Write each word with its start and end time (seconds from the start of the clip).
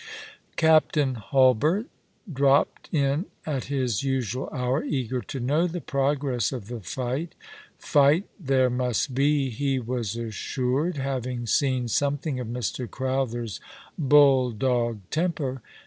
Captain 0.55 1.13
Hulbert 1.13 1.85
dropped 2.33 2.91
in 2.91 3.27
at 3.45 3.65
his 3.65 4.01
usual 4.01 4.49
hour, 4.51 4.83
eager 4.83 5.21
to 5.21 5.39
know 5.39 5.67
the 5.67 5.79
progress 5.79 6.51
of 6.51 6.69
the 6.69 6.79
fight. 6.79 7.35
Fight 7.77 8.25
there 8.39 8.71
must 8.71 9.13
be, 9.13 9.51
he 9.51 9.77
was 9.77 10.15
assured, 10.15 10.97
having 10.97 11.45
seen 11.45 11.87
something 11.87 12.39
of 12.39 12.47
Mr. 12.47 12.89
Crowther's 12.89 13.59
bull 13.95 14.49
dog 14.49 15.01
temper. 15.11 15.61